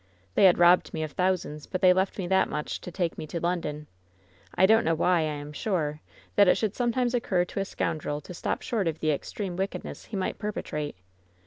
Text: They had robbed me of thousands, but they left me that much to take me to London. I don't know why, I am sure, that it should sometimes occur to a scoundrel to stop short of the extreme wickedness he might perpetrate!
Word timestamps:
They 0.33 0.45
had 0.45 0.57
robbed 0.57 0.95
me 0.95 1.03
of 1.03 1.11
thousands, 1.11 1.67
but 1.67 1.79
they 1.81 1.93
left 1.93 2.17
me 2.17 2.25
that 2.25 2.49
much 2.49 2.81
to 2.81 2.89
take 2.91 3.19
me 3.19 3.27
to 3.27 3.39
London. 3.39 3.85
I 4.55 4.65
don't 4.65 4.83
know 4.83 4.95
why, 4.95 5.19
I 5.19 5.23
am 5.25 5.53
sure, 5.53 6.01
that 6.35 6.47
it 6.47 6.55
should 6.55 6.73
sometimes 6.73 7.13
occur 7.13 7.45
to 7.45 7.59
a 7.59 7.65
scoundrel 7.65 8.19
to 8.21 8.33
stop 8.33 8.63
short 8.63 8.87
of 8.87 8.99
the 8.99 9.11
extreme 9.11 9.55
wickedness 9.57 10.05
he 10.05 10.17
might 10.17 10.39
perpetrate! 10.39 10.95